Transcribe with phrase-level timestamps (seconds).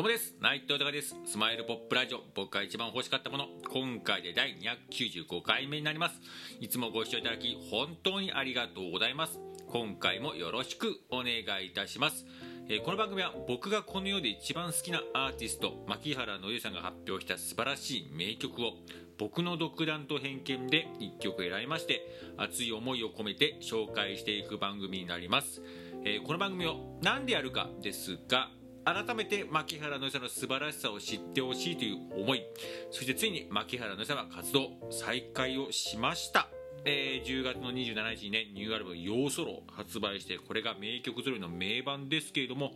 [0.00, 0.34] どうもです。
[0.40, 1.14] 内藤隆です。
[1.26, 2.22] スマイルポップラジオ。
[2.34, 3.48] 僕が一番欲しかったもの。
[3.70, 6.18] 今回で第295回目になります。
[6.58, 9.38] いつもご視聴いただき本当にありがとうございます。
[9.68, 12.24] 今回もよろしくお願いいたします。
[12.70, 18.76] えーこの番組は僕がこの世で一番好きなアーティスト牧原のゆさんが発表した素晴らしい名曲を
[19.18, 22.00] 僕の独断と偏見で1曲選びまして
[22.38, 25.60] 熱い思いを込めて紹介していく番組になります、
[26.06, 28.48] えーこの番組を何でやるかですが
[28.84, 32.42] 改めて牧原の良さの素晴らしさを知ってほしいという思い。
[32.90, 36.48] そしてついに牧原の良さが活動再開をしました、
[36.84, 42.72] えー10月の27日にねニューアルバム「ヨーソロ」発売してこれが名曲ぞろいの名盤ですけれども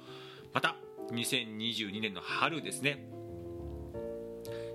[0.52, 0.76] また
[1.12, 3.06] 2022年の春ですね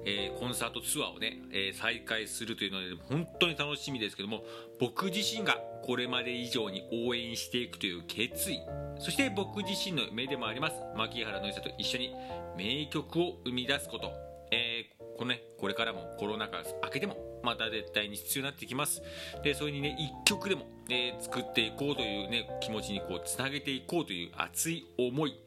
[0.10, 4.44] えーコンサートツアーをね、えー再開するというので本当に楽しみですけども
[4.80, 8.60] 僕自身がこれまで以上に応援していくという決意
[9.00, 12.16] そして僕自身の夢でもあります牧原のりさと一緒に
[12.58, 14.12] 名曲を生み出すこと、
[14.52, 19.02] えーこのね、これからもコロナ禍明けてもまた絶対に必要になってきます。
[19.44, 25.38] でそれにね一曲でも、えー作っていこうというね気持ちにこうつなげていこうという熱い思い。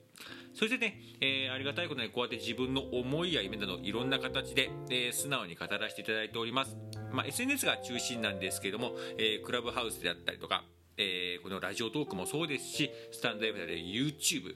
[0.55, 6.77] そしてね、えーありがたいことにこうやって自分の思いや夢などいろんな形で、えー素直に語らせていただいております、
[7.11, 10.65] まあ、SNS が中心なんですけども、えークラブハウスであったりとか、
[10.97, 14.55] えーこのラジオトークもそうですしスタンド F で YouTube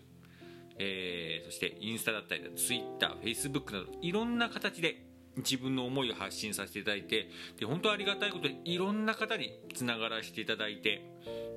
[0.78, 5.05] えーそしてインスタだったり TwitterFacebook などいろんな形で
[5.36, 11.02] 自分の思いを発信させていただいてで本当ありがたいことにいろんな方につながらせていただいて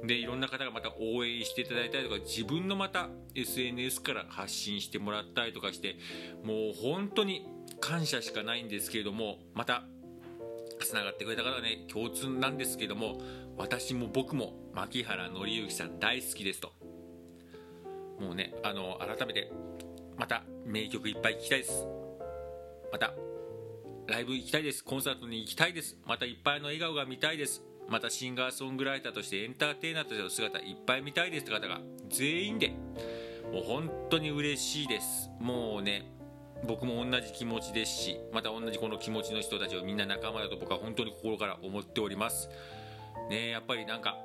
[0.04, 5.98] でいろんな方がまた応援していただいたりとか自分のまた SNS から発信してもらったりとかして
[6.44, 7.48] もう本当に
[7.80, 9.84] 感謝しかないんですけれどもまた
[10.82, 13.22] つながってくれた方はね共通なんですけども
[13.58, 16.72] 私も僕も牧原紀之さん大好きですと。
[18.20, 19.52] もうねあの改めて
[20.18, 21.86] また名曲いっぱい聴きたいです。
[22.92, 23.14] また
[24.10, 24.84] ライブ行きたいです。
[24.84, 25.96] コンサートに行きたいです。
[26.08, 27.62] またいっぱいの笑顔が見たいです。
[27.88, 32.70] またシンガーソングライターとしてエンターテイナーとしての姿いっぱい見たいですって方が全員で
[33.54, 35.30] もう本当に嬉しいです。
[35.40, 36.12] もうね
[36.68, 42.50] 僕も同じ気持ちですしまた同じこの気持ちの人たちをみんな仲間だと僕は本当に心から思っております。
[43.30, 44.18] ねやっぱりなんか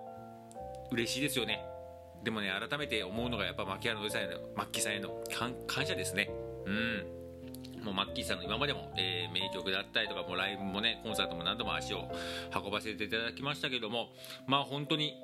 [0.90, 1.62] 嬉しいですよね。
[2.22, 6.30] でもね改めて思うのがやっぱ牧原のさんへのマッキーさんへの感感謝ですね。
[6.64, 7.23] うん。
[7.84, 12.08] もうマッキーさんの今までも、えー名曲だったりとかもうライブもねコンサートも何度も足を
[12.54, 14.08] 運ばせていただきましたけども
[14.46, 15.14] まあ本当に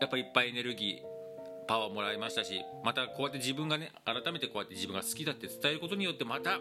[0.00, 6.58] やっぱいっぱいエネルギーパワーもらいましたしまたこうやって自分がね改めてこうやって自分が好きだって伝えることによってまた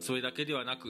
[0.00, 0.88] それだけではなく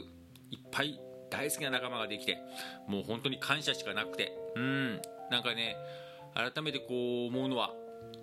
[0.51, 1.01] いっぱい
[1.31, 2.39] 大好きな仲間ができて
[2.87, 5.77] もう本当に感謝しかなくてうんなんかね
[6.35, 6.87] 改めてこ
[7.25, 7.73] う思うのは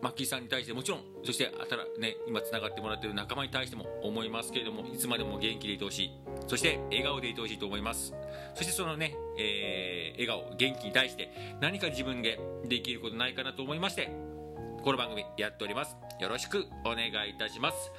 [0.01, 6.11] マッキーさんに対してもちろんそしてあたら、ね、今つながってもらってる仲間に対しても思いますけれどもいつまでも元気でいてほしい。
[6.47, 8.13] そして笑顔でいてほしいと思います。
[8.55, 11.31] そしてそのね、えー笑顔元気に対して
[11.61, 14.11] 何か自分でできることないかなと思いまして
[14.83, 15.95] この番組やっております。
[16.19, 17.91] よろしくお願いいたします。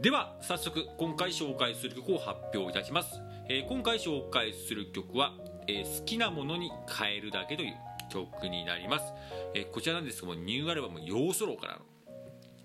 [0.00, 5.34] では早速今回紹介する曲を発表いたします、えー今回紹介する曲は、
[5.68, 7.74] えー好きなものに変えるだけ」という
[8.12, 9.12] 曲になります、
[9.54, 11.80] えーこちらなんですけどもニューアルバム「ヨーソロ」からの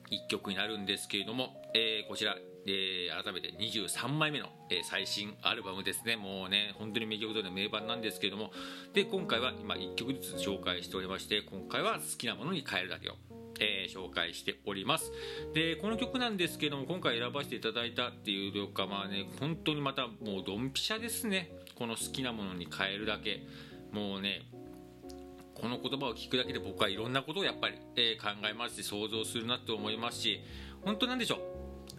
[0.10, 6.16] 1曲になるんですけれども、えーこちら、えー改めて23枚目の、えー最新アルバムですね。
[6.16, 8.52] もうね本当に名曲通りの名盤なんですけれども
[8.94, 13.16] で今回は今1曲ずつ紹介しておりまして今回は好きなものに変えるだけを
[13.60, 15.12] えー紹介しております。
[15.54, 21.52] でこの曲なんですけども今回選ばせていただいたっていうかまあね本当にまたもうドンピシャですね。
[21.76, 23.44] この好きなものに変えるだけ。
[23.92, 24.42] もうね
[25.60, 30.40] この言葉を聞くだけで僕はいろんなことをやっぱり、えー考えますし想像するなって思いますし
[30.84, 31.40] 本当なんでしょう？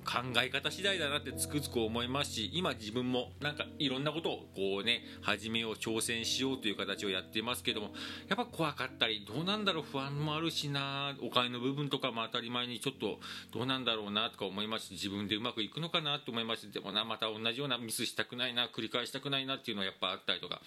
[0.04, 7.88] 考え方次第だなってつくづく思いますし今自分もなんかいろんなことをこうね始めよう挑戦しようという形をやっていますけども
[8.26, 13.18] やっぱ怖かったりどうなんだろう不安もあるしなお金の部分とかも当たり前にちょっと
[13.52, 20.62] どうなんだろうなとか思いますし自分でうまくいくのかなと思いますしでもなまた同じようなミスしたくないな繰り返したくないなっていうのはやっぱあったりとか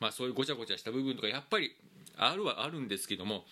[0.00, 1.74] まあそういうごちゃごちゃした部分とかやっぱり
[2.16, 3.44] あるはあるんですけども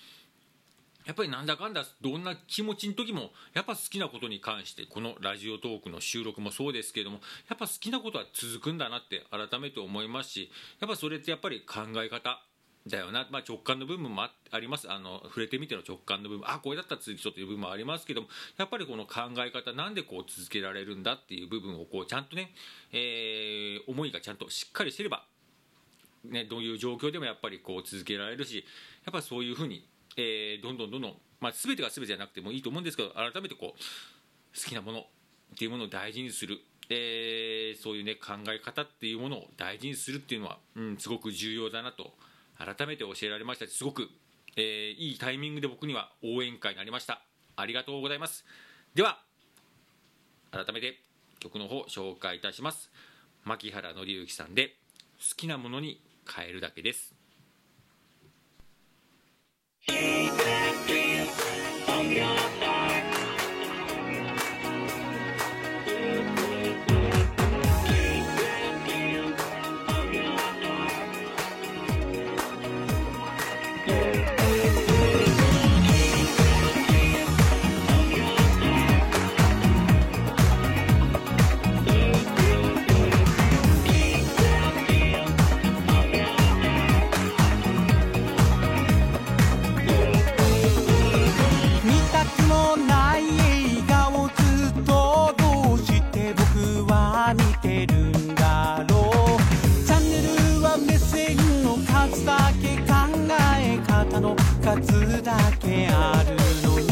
[1.07, 12.43] やっぱりなんだかんだどんな気持ちの時もやっぱ好きなことに関してこのラジオトークの収録もそうですけどもやっぱ好きなことは続くんだなって改めて思いますしやっぱそれってやっぱり考え方
[12.87, 14.91] だよな、まあ、直感の部分もあります。
[14.91, 22.53] あの触れてみての直感の部分あこれだったら続きそうという部分もありますけどもやっぱりこの考え方なんでこう続けられるんだっていう部分をこうちゃんとね、
[22.93, 25.25] えー思いがちゃんとしっかりしてれば
[26.25, 28.65] ね、どういう状況でもやっぱりこう続けられるし
[29.05, 35.05] やっぱそういうふうに、えーどんどんどんどん、まあ、全てが全てじゃなくてもいいと思うんですけど改めてこう好きなものっ
[35.59, 36.59] ていうものを大事にする、
[36.91, 42.13] えー、そういうね考え方っていうものを大事にするっていうのは、うん、すごく重要だなと
[42.59, 44.09] 改めて教えられましたしすごく、
[44.57, 47.23] えー、いいタイミングで僕には応援会になりました。
[47.57, 48.45] ありがとうございます。
[48.95, 49.21] では
[50.51, 51.01] 改めて
[51.39, 52.91] 曲の方紹介いたします。
[53.45, 54.77] 牧原紀之さんで
[55.21, 56.01] 「好きなものに
[56.35, 57.15] 変えるだけ」です。
[104.77, 106.87] 2だけあるのに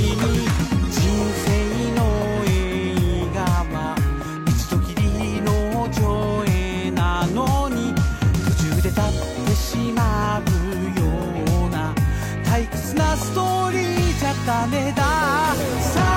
[0.90, 1.00] 人
[1.44, 1.46] 生
[1.94, 2.00] の
[2.46, 3.40] 映画
[3.72, 3.96] は
[4.48, 7.94] 一度きりの上映なのに
[8.44, 9.04] 途中で立っ
[9.46, 10.42] てしまう
[11.00, 11.94] ような
[12.44, 16.07] 退屈なストーリーじゃダメだ